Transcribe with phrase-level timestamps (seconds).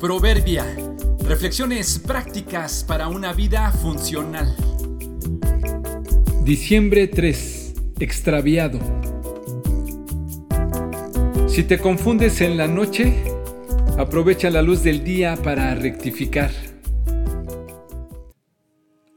[0.00, 0.64] Proverbia.
[1.28, 4.56] Reflexiones prácticas para una vida funcional.
[6.42, 7.74] Diciembre 3.
[8.00, 8.78] Extraviado.
[11.48, 13.12] Si te confundes en la noche,
[13.98, 16.50] aprovecha la luz del día para rectificar.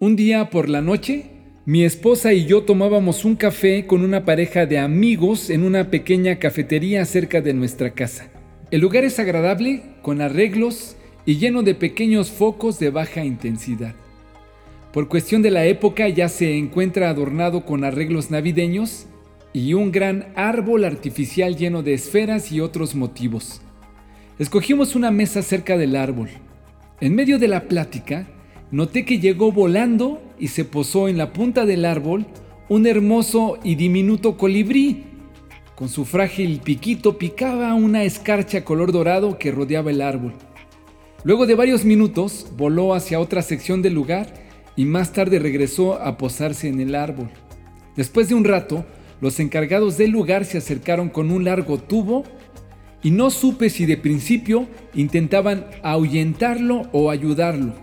[0.00, 1.30] Un día por la noche,
[1.64, 6.40] mi esposa y yo tomábamos un café con una pareja de amigos en una pequeña
[6.40, 8.41] cafetería cerca de nuestra casa.
[8.72, 13.94] El lugar es agradable, con arreglos y lleno de pequeños focos de baja intensidad.
[14.94, 19.08] Por cuestión de la época ya se encuentra adornado con arreglos navideños
[19.52, 23.60] y un gran árbol artificial lleno de esferas y otros motivos.
[24.38, 26.30] Escogimos una mesa cerca del árbol.
[27.02, 28.26] En medio de la plática,
[28.70, 32.24] noté que llegó volando y se posó en la punta del árbol
[32.70, 35.11] un hermoso y diminuto colibrí
[35.76, 40.34] con su frágil piquito picaba una escarcha color dorado que rodeaba el árbol.
[41.24, 44.34] Luego de varios minutos voló hacia otra sección del lugar
[44.76, 47.30] y más tarde regresó a posarse en el árbol.
[47.96, 48.84] Después de un rato,
[49.20, 52.24] los encargados del lugar se acercaron con un largo tubo
[53.02, 57.74] y no supe si de principio intentaban ahuyentarlo o ayudarlo.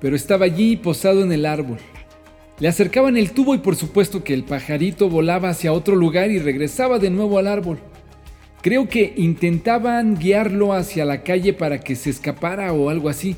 [0.00, 1.78] Pero estaba allí posado en el árbol.
[2.60, 6.38] Le acercaban el tubo y por supuesto que el pajarito volaba hacia otro lugar y
[6.38, 7.78] regresaba de nuevo al árbol.
[8.60, 13.34] Creo que intentaban guiarlo hacia la calle para que se escapara o algo así.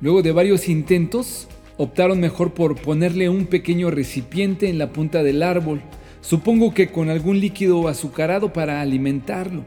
[0.00, 1.46] Luego de varios intentos,
[1.76, 5.80] optaron mejor por ponerle un pequeño recipiente en la punta del árbol,
[6.20, 9.64] supongo que con algún líquido azucarado para alimentarlo.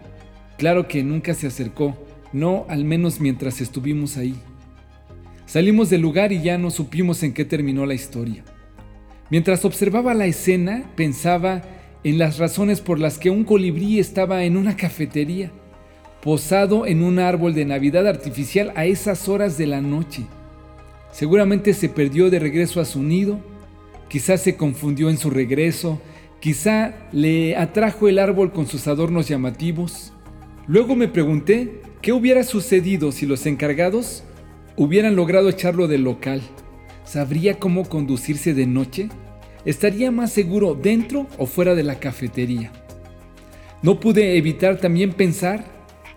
[0.57, 1.97] Claro que nunca se acercó,
[2.33, 4.35] no al menos mientras estuvimos ahí.
[5.49, 8.43] Salimos del lugar y ya no supimos en qué terminó la historia.
[9.31, 11.63] Mientras observaba la escena, pensaba
[12.03, 15.51] en las razones por las que un colibrí estaba en una cafetería,
[16.21, 20.21] posado en un árbol de Navidad artificial a esas horas de la noche.
[21.11, 23.39] Seguramente se perdió de regreso a su nido,
[24.07, 25.99] quizás se confundió en su regreso,
[26.39, 30.13] quizá le atrajo el árbol con sus adornos llamativos.
[30.67, 34.25] Luego me pregunté qué hubiera sucedido si los encargados
[34.79, 36.41] hubieran logrado echarlo del local,
[37.03, 39.09] ¿sabría cómo conducirse de noche?
[39.65, 42.71] ¿Estaría más seguro dentro o fuera de la cafetería?
[43.83, 45.65] No pude evitar también pensar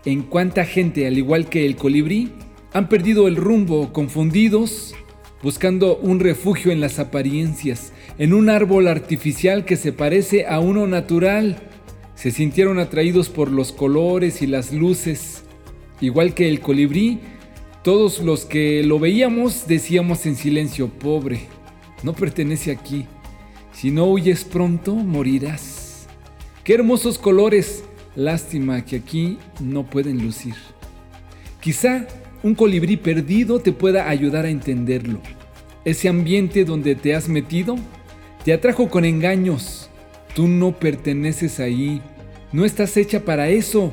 [0.04, 2.30] en cuánta gente, al igual que el colibrí,
[2.72, 4.94] han perdido el rumbo, confundidos,
[5.42, 10.86] buscando un refugio en las apariencias, en un árbol artificial que se parece a uno
[10.86, 11.56] natural.
[12.14, 15.42] Se sintieron atraídos por los colores y las luces.
[16.00, 17.18] Igual que el colibrí,
[17.82, 21.48] todos los que lo veíamos decíamos en silencio, pobre,
[22.02, 23.06] no pertenece aquí.
[23.72, 26.06] Si no huyes pronto, morirás.
[26.64, 27.84] Qué hermosos colores.
[28.14, 30.54] Lástima que aquí no pueden lucir.
[31.60, 32.06] Quizá
[32.42, 35.20] un colibrí perdido te pueda ayudar a entenderlo.
[35.84, 37.76] Ese ambiente donde te has metido
[38.44, 39.88] te atrajo con engaños.
[40.34, 42.02] Tú no perteneces ahí.
[42.52, 43.92] No estás hecha para eso.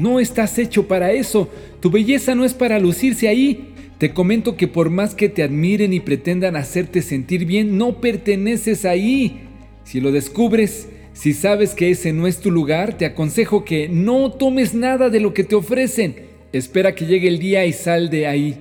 [0.00, 1.50] No estás hecho para eso.
[1.80, 3.74] Tu belleza no es para lucirse ahí.
[3.98, 8.86] Te comento que por más que te admiren y pretendan hacerte sentir bien, no perteneces
[8.86, 9.42] ahí.
[9.84, 14.32] Si lo descubres, si sabes que ese no es tu lugar, te aconsejo que no
[14.32, 16.16] tomes nada de lo que te ofrecen.
[16.52, 18.56] Espera que llegue el día y sal de ahí.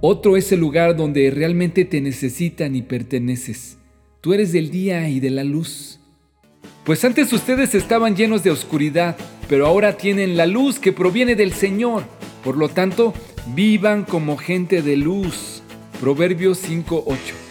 [0.00, 3.76] Otro es el lugar donde realmente te necesitan y perteneces.
[4.20, 5.98] Tú eres del día y de la luz.
[6.84, 9.16] Pues antes ustedes estaban llenos de oscuridad,
[9.50, 12.04] pero ahora tienen la luz que proviene del Señor.
[12.44, 13.12] Por lo tanto,
[13.48, 15.64] vivan como gente de luz.
[16.00, 17.49] Proverbios 5.8.